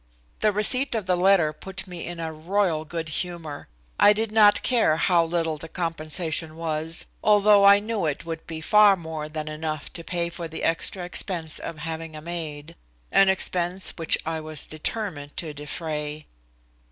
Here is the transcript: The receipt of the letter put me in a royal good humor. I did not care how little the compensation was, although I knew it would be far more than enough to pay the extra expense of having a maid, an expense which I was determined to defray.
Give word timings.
The 0.39 0.51
receipt 0.51 0.95
of 0.95 1.05
the 1.05 1.15
letter 1.15 1.53
put 1.53 1.85
me 1.85 2.07
in 2.07 2.19
a 2.19 2.33
royal 2.33 2.85
good 2.85 3.07
humor. 3.07 3.67
I 3.99 4.13
did 4.13 4.31
not 4.31 4.63
care 4.63 4.97
how 4.97 5.23
little 5.23 5.59
the 5.59 5.69
compensation 5.69 6.55
was, 6.55 7.05
although 7.23 7.65
I 7.65 7.77
knew 7.79 8.07
it 8.07 8.25
would 8.25 8.47
be 8.47 8.61
far 8.61 8.95
more 8.97 9.29
than 9.29 9.47
enough 9.47 9.93
to 9.93 10.03
pay 10.03 10.29
the 10.29 10.63
extra 10.63 11.05
expense 11.05 11.59
of 11.59 11.77
having 11.77 12.15
a 12.15 12.21
maid, 12.23 12.75
an 13.11 13.29
expense 13.29 13.91
which 13.91 14.17
I 14.25 14.39
was 14.39 14.65
determined 14.65 15.37
to 15.37 15.53
defray. 15.53 16.25